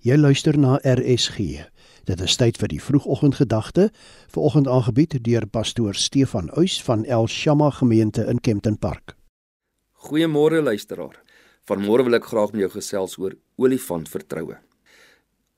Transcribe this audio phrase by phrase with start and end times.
[0.00, 1.60] Jy luister na RSG.
[2.08, 3.90] Dit is tyd vir die vroegoggendgedagte,
[4.32, 9.12] vanoggend aangebied deur pastoor Stefan Uys van El Shama gemeente in Kempton Park.
[10.08, 11.18] Goeiemôre luisteraar.
[11.68, 14.56] Vanmôre wil ek graag met jou gesels oor olifant vertroue.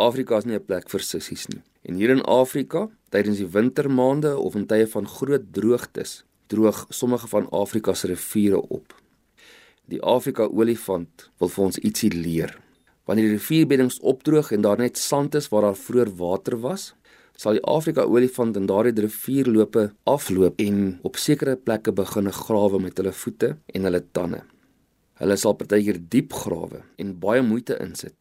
[0.02, 1.62] Afrika is nie 'n plek vir sissies nie.
[1.86, 7.28] En hier in Afrika, tydens die wintermaande of in tye van groot droogtes, droog sommige
[7.28, 8.92] van Afrika se riviere op.
[9.86, 12.58] Die Afrika olifant wil vir ons ietsie leer.
[13.04, 16.92] Wanneer die rivierbeddings opdroog en daar net sand is waar daar vroeër water was,
[17.36, 23.00] sal die Afrika olifant in daardie rivierloope afloop en op sekere plekke begin grawe met
[23.00, 24.42] hulle voete en hulle tande.
[25.18, 28.14] Hulle sal partykeer diep grawe en baie moeite insit.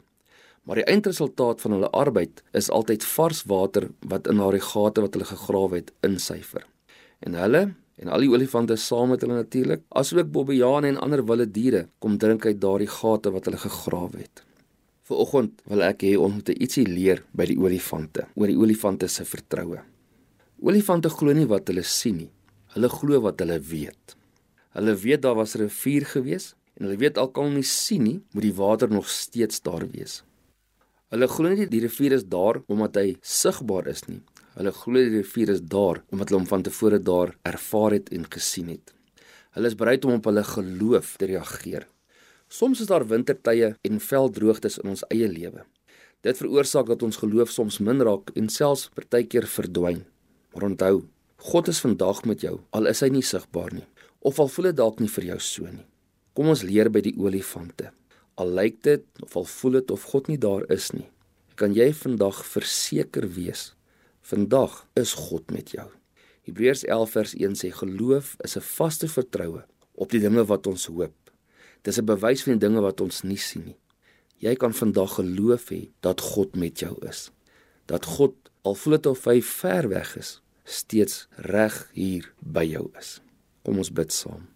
[0.66, 5.18] Maar die eindresultaat van hulle arbeid is altyd vars water wat in daardie gate wat
[5.18, 6.66] hulle gegrawe het insyfer.
[7.22, 7.64] En hulle
[8.02, 12.18] en al die olifante saam met hulle natuurlik, asook bobbejane en ander wilde diere kom
[12.18, 14.42] drink uit daardie gate wat hulle gegrawe het.
[15.10, 19.26] Vanoggend wil ek hê ons moet ietsie leer by die olifante, oor die olifante se
[19.26, 19.82] vertroue.
[20.62, 22.32] Olifante glo nie wat hulle sien nie.
[22.76, 24.16] Hulle glo wat hulle weet.
[24.78, 28.04] Hulle weet daar was 'n rivier gewees en hulle weet al kan hulle nie sien
[28.04, 30.24] nie, moet die water nog steeds daar wees.
[31.12, 34.22] Hulle glo nie die rivier is daar omdat hy sigbaar is nie.
[34.56, 38.26] Hulle glo die rivier is daar omdat hulle hom van tevore daar ervaar het en
[38.30, 38.94] gesien het.
[39.56, 41.88] Hulle is bereid om op hulle geloof te reageer.
[42.52, 45.62] Soms is daar wintertye en veldroogtes in ons eie lewe.
[46.20, 50.02] Dit veroorsaak dat ons geloof soms min raak en selfs partykeer verdwyn.
[50.52, 51.06] Maar onthou,
[51.48, 53.86] God is vandag met jou, al is hy nie sigbaar nie,
[54.20, 55.86] of al voel dit dalk nie vir jou so nie.
[56.36, 57.94] Kom ons leer by die olifante.
[58.36, 61.08] Al lyk dit of al voel dit of God nie daar is nie,
[61.56, 63.70] kan jy vandag verseker wees,
[64.28, 65.88] vandag is God met jou.
[66.44, 69.64] Hebreërs 11 vers 1 sê geloof is 'n vaste vertroue
[69.96, 71.16] op die dinge wat ons hoop
[71.82, 73.78] Dis 'n bewys van die dinge wat ons nie sien nie.
[74.38, 77.32] Jy kan vandag geloof hê dat God met jou is.
[77.86, 82.90] Dat God al voel dit of hy ver weg is, steeds reg hier by jou
[83.00, 83.22] is.
[83.64, 84.48] Kom ons bid saam.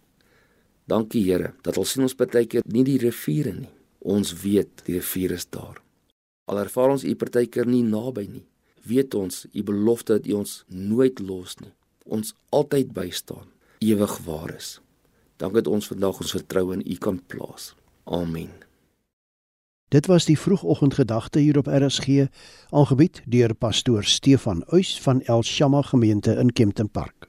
[0.86, 3.72] Dankie Here dat al sien ons baie keer nie die riviere nie.
[4.06, 5.82] Ons weet die rivier is daar.
[6.46, 8.44] Al ervaar ons u partykeer nie naby nie.
[8.86, 11.72] Weet ons u belofte dat u ons nooit los nie.
[12.06, 13.50] Ons altyd bystaan.
[13.82, 14.76] Ewig waar is.
[15.36, 17.74] Dankie dat ons vandag ons vertroue in U kan plaas.
[18.04, 18.50] Amen.
[19.88, 22.26] Dit was die vroegoggendgedagte hier op RSG,
[22.70, 27.25] aangebied deur pastoor Stefan Uys van El Shama gemeente in Kempton Park.